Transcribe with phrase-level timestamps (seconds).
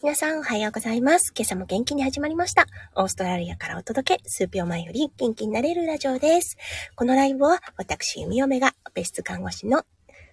[0.00, 1.32] 皆さんおはようございます。
[1.36, 2.66] 今朝も元気に始まりました。
[2.94, 6.56] オーストラリアからお届け、数秒前より元気になれるラジオです。
[6.94, 9.82] このライブは私、弓嫁が別室看護師の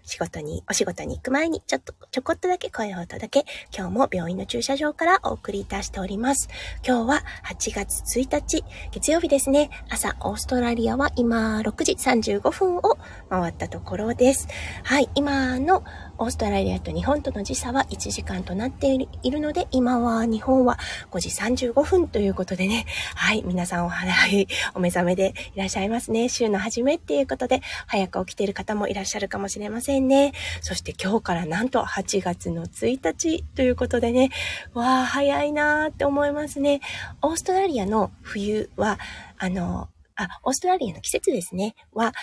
[0.05, 3.45] 仕事に、お仕事に行く前にちょっと、ちょこっとだけ声を届け、
[3.75, 6.47] 今日も病院の駐車場からお送りいたしております。
[6.85, 9.69] 今日は8月1日、月曜日ですね。
[9.89, 12.97] 朝、オーストラリアは今6時35分を
[13.29, 14.47] 回ったところです。
[14.83, 15.83] はい、今の
[16.17, 20.77] オーストラリアと日本との時差は1時間となっているので、今は日本は
[21.11, 26.29] 5時35分ということでね、はい、皆さんお早いお目覚めでいらっしゃいますね。
[26.29, 30.33] 週の初めっていうことで、早く起きている方もいらっしゃるかもしれませんね。
[30.61, 34.29] そして今日からなんと8月の1日ということでね、
[34.73, 36.81] わあ、早いなーって思いますね。
[37.21, 38.99] オーストラリアの冬は、
[39.37, 42.13] あの、あ、オーストラリアの季節ですね、は、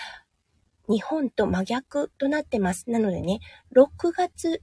[0.88, 2.90] 日本と真逆となってます。
[2.90, 3.40] なのでね、
[3.74, 4.62] 6月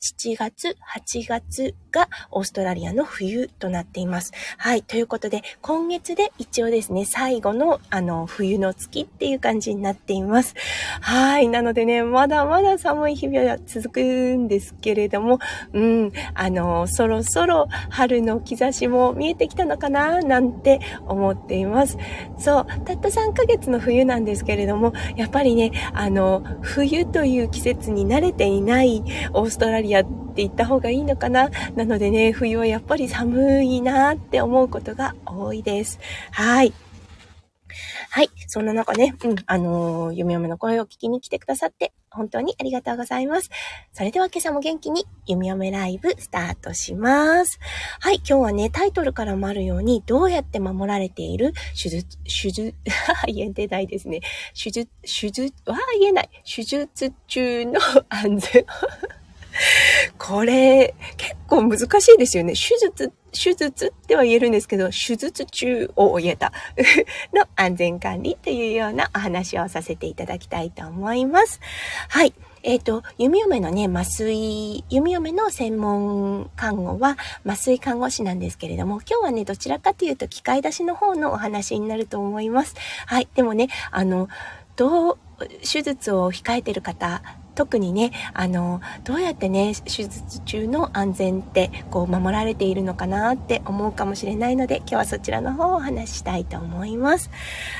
[0.00, 4.32] 7月、8月がオーストラリアの冬となっています。
[4.58, 4.82] はい。
[4.82, 10.54] ということで、今月で一応ですね、最後のあの、冬の月っていう感じになっています。
[11.00, 11.48] はい。
[11.48, 15.38] なのでね、まだまだ寒い日々は続くんですけれども、
[15.72, 21.96] うん、あの、そろそろ春の兆しも見えてきたのかななんて思っています。
[22.38, 22.66] そう。
[22.84, 29.02] たった3ヶ月の冬なんですけれども、やっぱりね、あの、冬という季節に慣れていない
[29.32, 31.48] オーストラリアってって言った方がいいのかな？
[31.76, 35.98] なのでね、冬はやっぱり寒いなって思うことが多いです。
[36.30, 36.74] はい。
[38.10, 38.30] はい。
[38.46, 43.50] そんな中ね、うん、あのー、ゆみよめの声を聞きに来てくださって、本当にありがとうございます。
[43.92, 47.58] それでは今朝も元気に、ゆみよめライブスタートします。
[48.00, 48.16] はい。
[48.16, 52.74] 今日はね、タイトルからもあるように、どうやって守られている手術、手術、
[53.14, 54.20] は 言えてないですね。
[54.52, 56.30] 手術、手術、わあ、言えない。
[56.44, 58.66] 手術中の 安全。
[60.18, 62.54] これ、結構難しいですよね。
[62.54, 66.52] 手術、手術っては言えるんですけど、手術中を言えた
[67.34, 71.60] の安全管理というようなお話をさせていただきたいと思います。
[72.08, 72.34] はい。
[72.62, 77.16] えっ、ー、と、弓嫁のね、麻酔、弓嫁の専門看護は
[77.46, 82.74] 麻酔看護師なんですけれども、今日はね、どちらかというと機械出しの方のお話になると思います。
[83.06, 83.28] はい。
[83.36, 84.28] でもね、あの、
[84.74, 85.18] どう、
[85.60, 87.22] 手術を控えてる方
[87.56, 97.30] 特にね、あの、どうやってね、手術中の安全ってこう守られているのかなって思うかもしれないので、今日はそちらの方をお話ししたいと思います。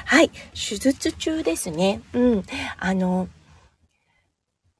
[0.07, 2.01] はい、手術中ですね。
[2.15, 2.43] うん。
[2.79, 3.29] あの、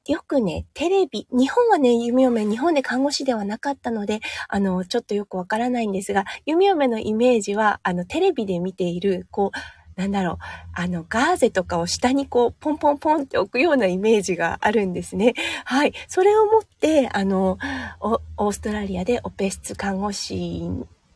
[0.07, 10.37] よくね、テレビ、日本はね、弓嫁、日本で看護師ではなかったので、あの、ちょっとよくわからないんですが、弓嫁のイメージは、あの、テレビで見ている、こう、なんだろう、
[10.73, 15.33] あの、ガーゼとかを下にこう、ポンポンポンって置くようなイメージがあるんですね。
[15.65, 15.93] はい。
[16.07, 17.57] それを持って、あの、
[17.99, 20.69] オーストラリアでオペ室看護師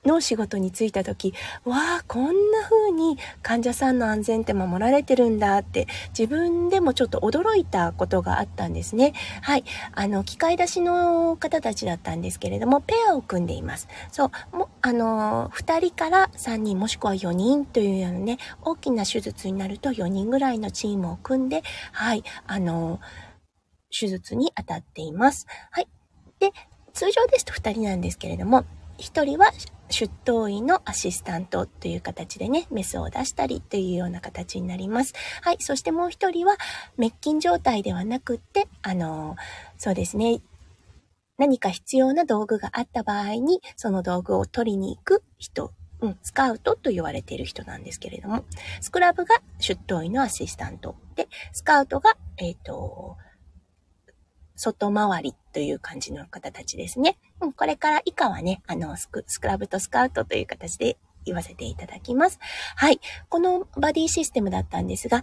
[0.06, 9.14] の仕事に就いた時、わあ、こんな風に患者さんの安全って守られてるんだって自分でもちょっと驚いたことがあったんですね。
[9.42, 9.64] はい。
[9.94, 13.88] あの、機械出しの方たちだったんですけれども、ペアを組んでいます。
[14.12, 23.00] そう、もあの、2人から3人もしくは4人というようなね、大きな手術になると4人ぐらいのチームを組んで、はい、あの、
[23.92, 25.46] 手術に当たっています。
[25.70, 25.88] はい。
[26.40, 26.52] で、
[26.94, 28.66] 通常ですと2人なんですけれども、
[28.98, 29.52] 1人は
[29.92, 35.14] 出頭医のアシスタントという形でね、メスを出したりというような形になります。
[35.42, 35.58] はい。
[35.60, 36.58] そしてもう一人は、
[36.98, 39.36] 滅菌状態ではなくって、あの、
[39.78, 40.42] そうですね、
[41.38, 48.46] 何か必要な道具があった場合に、その道具を取りに行く人、うん、スカウトと言われている人なんですけれども、
[48.80, 53.18] スクラブが出頭医のアシスタントで、スカウトが、えっ、ー、と、
[54.56, 57.18] 外回りという感じの方たちですね。
[57.42, 62.40] うん、これから以下はね、あのスク、ラブとスカウトという形で言わせていただきます。
[62.76, 63.00] はい。
[63.30, 65.22] このバディシステムだったんですが、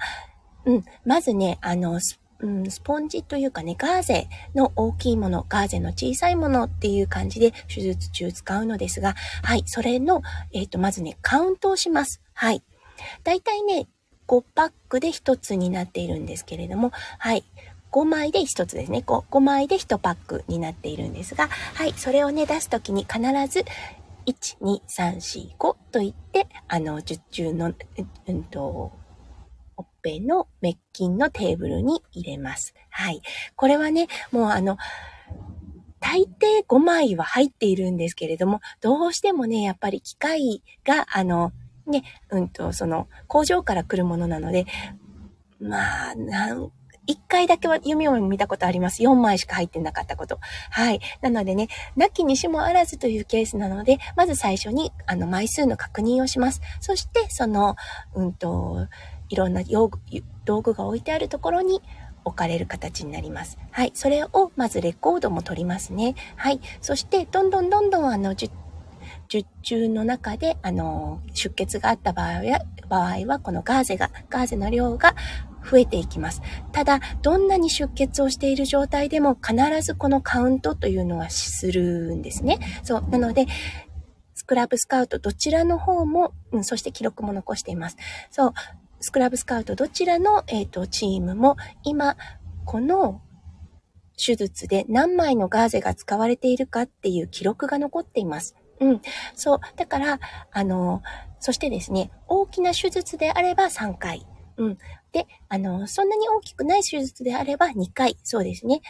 [0.65, 2.01] うん、まずね、あの、
[2.41, 10.23] うん、スポンジというかね、ガーゼの大きいもの、ガーゼの小さいものっていう感じで手術中使うのですが、はい、それの、
[10.53, 12.21] えっ、ー、と、まずね、カウントをします。
[12.35, 12.63] はい。
[13.25, 13.89] だいたいね、
[14.29, 17.45] 5パックで1つになっているんですけれども、はい。
[17.91, 19.03] 5枚で1つですね。
[19.07, 23.65] 5, 5枚で1パックになっているんですが、はい、それをね、出すときに必ず、
[24.27, 27.73] 1、2、3、4、5と言って、あの、術中の、
[28.27, 28.93] うんと、
[29.77, 32.75] ほっぺの滅菌のテーブルに入れます。
[32.91, 33.23] はい。
[33.57, 34.77] これはね、もうあの、
[36.01, 41.53] 大抵5枚は入っているんですけれども、どうしてもね、やっぱり機械が、あの、
[41.87, 44.67] ね、うんと、その、工場から来るものなので、
[45.61, 46.71] まあ、なん
[47.09, 49.03] 1回だけは弓を見たことあります。
[49.03, 50.39] 4枚しか入ってなかったこと。
[50.71, 51.01] はい。
[51.23, 56.61] なのでね、なきにしもあらずというケースなので、まず最初に、あの、枚数の確認をします。
[56.81, 57.77] そして、その、
[58.15, 58.89] うんと、
[59.31, 59.99] いろんな用具、
[60.45, 61.83] 道具が置いてあるところに
[62.25, 63.59] 置かれる形になります。
[63.71, 63.93] はい。
[63.95, 66.15] それを、まずレコードも取りますね。
[66.37, 66.61] はい。
[66.83, 68.53] そして、どんどんどんどん、あの、術
[69.63, 75.15] 中の中で、あの、出血があった場合は、場合は、このガーゼが、ガーゼの量が
[75.69, 76.43] 増えていきます。
[76.73, 82.59] ただ、どんなに出血をしている状態でも必ずこのカウントというのはするんですね。
[82.83, 83.09] そう。
[83.11, 83.47] なので、
[84.35, 87.97] スクラブスカウトどちらの方も、うん、そして記録も残しています。
[88.31, 88.53] そう。
[89.01, 92.17] スクラブスカウトどちらの、えっ、ー、と、チームも今、
[92.65, 93.21] この
[94.17, 98.57] 手術で何枚のガーゼが使われているかっていう記録が残っています。
[98.81, 99.01] うん。
[99.35, 99.61] そう。
[99.77, 100.21] だから、
[100.53, 101.03] あの、
[101.41, 104.27] そしてですね、大きな手術であれば3回。
[104.59, 104.79] うん。
[105.13, 108.19] で、あの、そんなに大きくない手術であれば2回。
[108.23, 108.83] そうですね。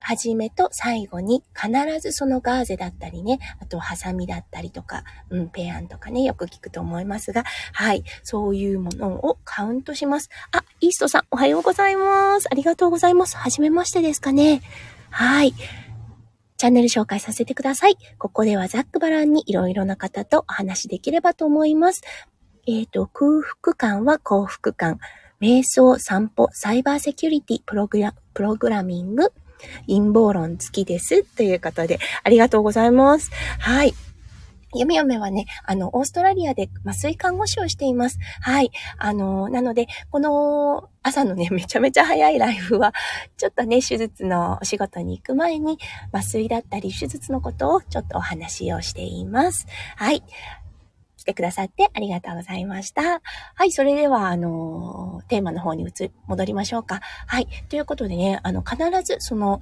[0.00, 10.30] はじめと最後に必ずそのガーゼだったりね、あとハサミだったりとか、うん、ペアンとかね、よく聞くと思いますが、はい、そういうものをカウントします。
[10.52, 12.46] あ、イーストさん、おはようございます。
[12.50, 13.36] ありがとうございます。
[13.36, 14.62] はじめましてですかね。
[15.10, 15.52] はい。
[16.56, 17.96] チャンネル紹介させてください。
[18.18, 22.02] ここではざっくばらんにいろいろな方とお話しできればと思います。
[22.68, 25.00] えっ、ー、と、空腹感は幸福感。
[25.40, 29.32] 瞑想、散歩、サイバーセキュリティ、プログラ、プログラミング、
[29.86, 31.22] 陰謀論付きです。
[31.22, 33.30] ということで、ありがとうございます。
[33.58, 33.94] はい。
[34.74, 38.18] ゆみよめはね、あの、オーストラリアで麻酔看護師をしています。
[38.42, 38.70] はい。
[38.98, 42.92] あの、なので、この朝のね、 めちゃめちゃ早いライフは、
[43.38, 45.78] ちょっとね、手術のお仕事に行く前に、
[46.12, 49.66] 麻酔だったり、手術のことをちょっとお話をしています。
[49.96, 50.22] はい。
[51.28, 53.20] 来てくださってありがとうございました。
[53.54, 57.00] はい、それでは、あの、テーマの方に移、戻りましょうか。
[57.26, 57.48] はい。
[57.68, 59.60] ということでね、あの、必ずその、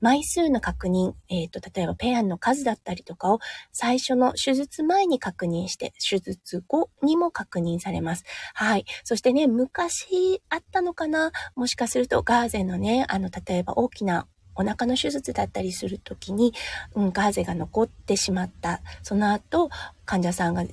[0.00, 3.38] 枚数の確認、えっ、ー、と、例えばペアンの数だったりとかを
[3.70, 8.24] 最初の手術前に確認して、手術後にも確認されます。
[8.54, 8.84] はい。
[9.04, 11.30] そしてね、昔あったのかな？
[11.54, 16.52] もしかするとガーゼのね、あの、例えば大きなお腹の手術だったりするときに、
[16.94, 18.80] うん、ガーゼが残ってしまった。
[19.02, 19.70] その後、
[20.04, 20.64] 患者さんが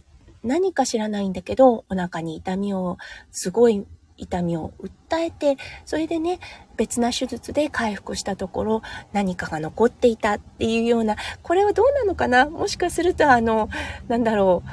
[0.43, 2.97] 何か知らないんだけど、お腹に痛みを
[3.31, 3.85] すごい
[4.17, 6.39] 痛みを訴えて、それでね、
[6.75, 8.81] 別な手術で回復したところ、
[9.13, 12.49] 何かが残っていたっていうような、これはどうなのかな？
[12.49, 13.69] もしかすると、あの、
[14.07, 14.63] なんだろ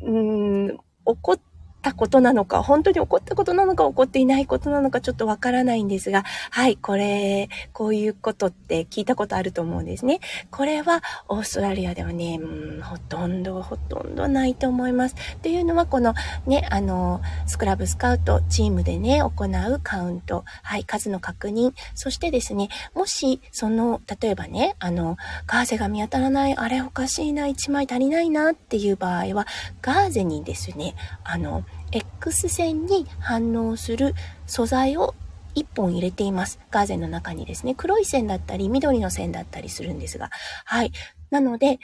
[0.00, 1.42] う、うーん、怒って
[1.84, 10.20] たことなのか、本当に起こったことなのか、起こっていないことなのか、ちょっとわからないんですが、はい、これ、こういうことって聞いたことあると思うんですね。
[10.50, 15.14] これは、オーストラリアではね、うん、ほとんど、ほとんどないと思います。
[15.42, 16.14] というのは、この、
[16.46, 29.46] ね、あの、スクラブスカウトチームでね、行うカウント、はい、数の確認、そしてですね、もし、その、例えばね、あの、ガーゼが見当たらない、あれおかしいな、1枚足りないなっていう場合は、
[29.82, 30.94] ガーゼにですね、
[31.24, 34.14] あの、X 線に反応する
[34.46, 35.14] 素材を
[35.54, 36.58] 1本入れています。
[36.70, 40.30] ガーゼの中にですね、黒い線だったり、緑の線だったりするんですが。
[40.64, 40.92] はい。
[41.30, 41.78] なので、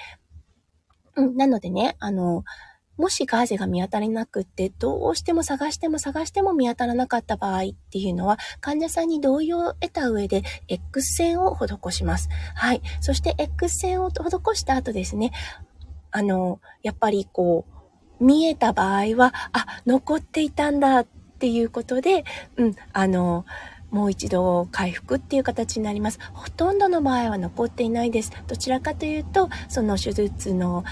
[1.16, 2.44] うん、なのでね、あの、
[2.96, 12.28] もしガーゼが見当たりなくって、どうしても探しても探しても見当たらなかった場合っていうのは、患者さんに同意を得た上で、X 線を施します。
[12.54, 12.82] はい。
[13.00, 15.32] そして、X 線を施した後ですね、
[16.10, 17.79] あの、やっぱりこう、
[18.20, 21.06] 見えた場合は、あ、残っていたんだっ
[21.38, 22.24] ていうことで、
[22.56, 23.44] うん、あの、
[23.90, 26.20] もう一度回復っていう形になります。
[26.32, 28.30] ほとんどの場合は残っていないです。
[28.46, 30.84] どちらかというと、その手術の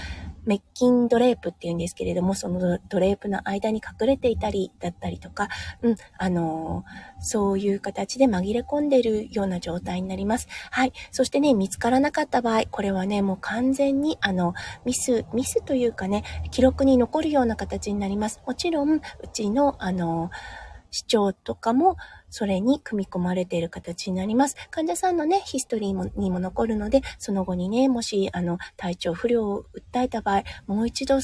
[0.49, 5.47] メッキンドレープっていうんですけれども、そのドレープの間に隠れていたりだったりとか、
[5.83, 10.47] うん、あのー、そういう形で紛れ込んでいるような状態になります。
[10.71, 10.93] はい。
[11.11, 18.41] そしてね、見つからなかった場合、これはね、もう完全に、あの、ミス、ミスというかね、記録に残るような形になります。
[18.47, 19.01] もちろん、う
[19.31, 20.31] ちの、あのー、
[20.89, 21.95] 市長とかも、
[22.29, 24.55] それに組み込まれている形になります。
[24.71, 31.19] 患者さんのね、ヒストリーもにも残るので、その後にね、もし、あの、体調不良を訴えた場合、もう一度、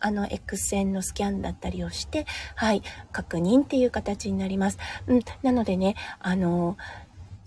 [0.00, 4.78] あの、X 線のスキャンだったりをして、はい、確認っていう形になります。
[5.06, 6.76] うん、なのでね、あの、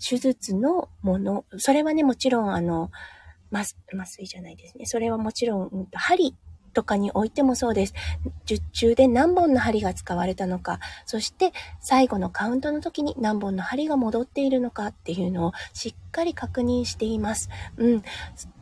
[0.06, 2.90] 手術のもの、それはね、もちろん、あの、
[3.52, 3.74] 麻
[4.06, 4.86] 酔じゃないですね。
[4.86, 6.36] それはもちろん、うん、針
[6.72, 7.94] とかにおいてもそうです。
[8.46, 17.48] 術中で何本の針が使われたのか、そして最後のカウントの時に何本の針が戻っているのかっていうのをしっかり確認しています。
[17.76, 18.02] うん。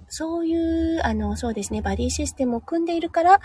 [0.08, 0.54] そうい
[0.96, 3.40] う、あの、そうですね、バディシステムを組んでいるから、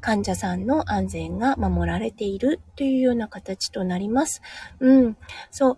[0.00, 4.42] 患者さんの安全が守られているというような形となります。
[4.78, 5.16] うん。
[5.50, 5.76] そう。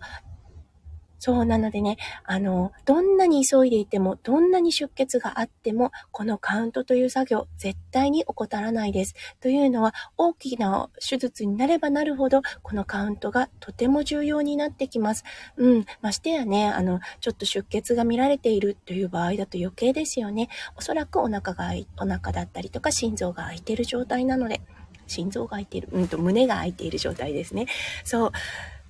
[1.19, 9.15] そうなのでね、あの、どんなに急いでいても、どんなに出血があっても、このカウントという作業、絶対に怠らないです。
[9.41, 15.25] というのは、大きな手術になればなるほど、このカウントがとても重要になってきます。
[15.57, 15.87] うん。
[16.01, 20.49] ましてやね、あの、ちょっと出血が見られているという場合だと余計ですよね。
[20.77, 24.61] おそらくお腹が、お腹だったりとか心臓が空いている状態なので、
[25.07, 27.67] 心臓が空いている、うんと胸が空いている状態ですね。
[28.05, 28.33] そう。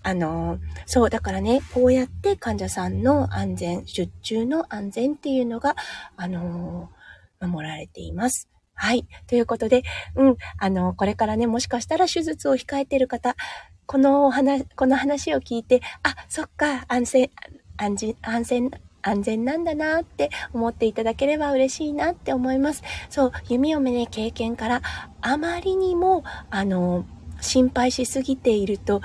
[0.07, 5.75] あの、そう、だからね、こうやって患者さんの安全、出中の安全っていうのが、
[6.17, 6.91] あの、
[7.41, 8.49] 守られています。
[8.75, 9.05] はい。
[9.27, 9.83] ということで、
[10.15, 13.35] うん、あの、これからね、もしかしたら手術を控えている方、
[13.87, 17.31] この話、この話を聞いて、あ、そっか、安全、
[17.77, 18.71] 安全、安全、
[19.03, 22.85] 安全なんだなって思っていただければ嬉しいなって思います。
[23.11, 24.83] そう、弓嫁ね、経験から、
[25.21, 27.05] あまりにも、あの、
[27.41, 29.03] 心配しすぎていると、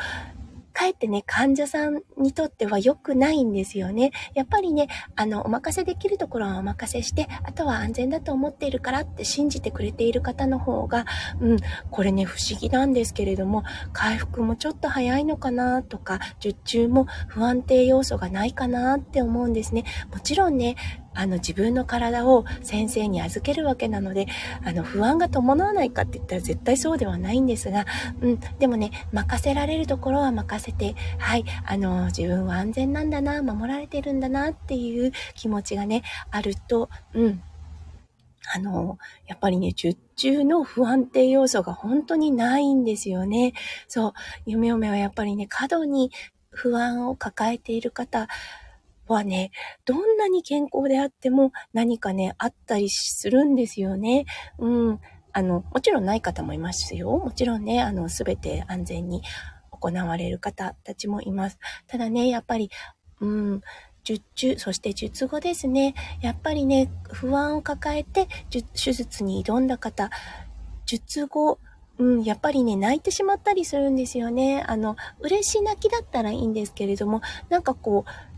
[0.72, 4.12] かえってね、患者さんにとっては良くないんですよね。
[4.34, 11.06] やっぱりね、あの、お任せできるところはお任せして、あとは安全だと思っているからって信じてくれている方の方が、
[11.40, 11.58] うん、
[11.90, 13.64] これね、不思議なんですけれども、
[13.94, 19.86] 回復もちょっと早いのかなとか、術中も不安定要素がないかなって思うんですね。
[20.12, 20.76] もちろんね、
[21.14, 24.28] あの自分の体を先生に預けるわけなので、
[24.64, 27.86] あの不安が伴わないかって言ったら絶対そうではないんですが、
[28.22, 37.44] うん、でもね、任せられるところは任せて、はい、あの自分は安全なんだな、守られてるんだなっていう気持ちがね、あると、うん、
[38.54, 43.54] あの、やっぱりね、術中の不安定要素が本当にないんですよね。
[43.88, 44.14] そう、
[44.46, 46.12] 夢嫁はやっぱりね、過度に
[46.50, 48.28] 不安を抱えている方、
[49.12, 49.52] はね、
[49.86, 54.26] どんなに健康であっても何かね、あったりするんですよね。
[54.58, 55.00] うん。
[55.34, 57.18] あの、もちろんない方もいますよ。
[57.18, 59.22] もちろんね、あの、すべて安全に
[59.70, 61.60] 行われる方たちもいます。
[61.88, 62.70] ただね、やっぱり、
[63.22, 63.62] うん、
[64.04, 65.94] 術中、そして術後ですね。
[66.22, 70.10] やっぱりね、不安を抱えて手術に挑んだ方、
[70.86, 71.60] 術後、
[71.98, 74.64] うん、やっぱりね、泣いてしまったりするんですよね。
[74.68, 78.31] あの、嬉し泣きだったらいいんですけれども、なんかこう、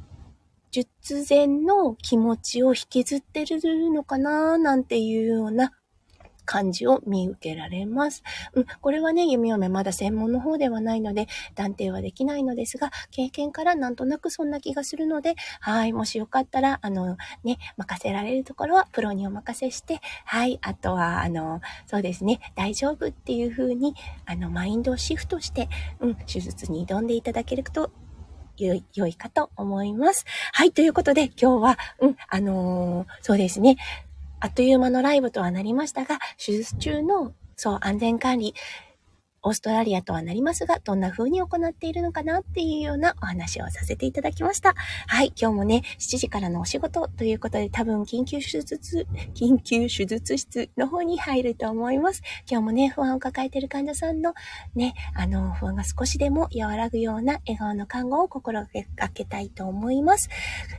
[0.74, 3.60] 術前の気持ちを引きずってる
[3.92, 5.72] のかななんていうような
[6.46, 8.24] 感じを見受けられます。
[8.54, 23.94] うん、これはね、弓嫁まだ専門の方ではないので、断定はできないのですが、経験からなんとなくそんな気がするので、はい、もしよかったら、あの、ね、任せられるところはプロにお任せして、はい、あとは、あの、そうですね、大丈夫っていう風に、
[24.26, 27.92] あの、マインドをシフトして、うん、手術に挑んでいただけると
[28.58, 30.26] 良い、良いかと思います。
[30.54, 33.78] はい、ということで今日は、うん、あのー、そうですね、
[34.40, 38.54] あっという間のライブとはなりましたが、手術中の、そう、安全管理、
[39.46, 44.74] オーストラリアとはなりますが、どんな風に行っているのかなっていうようなお話をさせていただきました。
[45.08, 52.22] はい、今日もね、7時からのお仕事ということで、多分緊急手術、 緊急手術室の方に入ると思います。
[52.50, 54.34] 今日もね、不安を抱えている患者さんの
[54.76, 58.68] ね、あの、不安が少しでも和らぐような笑顔の看護を心が
[59.14, 60.30] けたいと思います。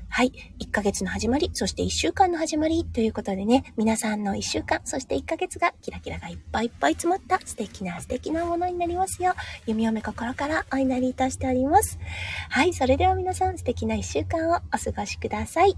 [0.09, 9.34] はい、1ヶ月の始まり、そして1週間の始まりということでね、皆さんの1週間、そして1ヶ月がキラキラがいっぱいいっぱい詰まった素敵な素敵なものになりますよう、
[9.66, 11.99] 弓嫁心からお祈りいたしております。
[12.50, 15.76] はい、それでは皆さん素敵な一週間をお過ごしください。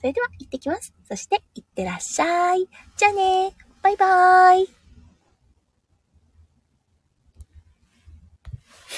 [0.00, 0.92] それでは行ってきます。
[1.08, 2.68] そして行ってらっしゃい。
[2.96, 3.52] じゃあね
[3.82, 4.79] バイバーイ。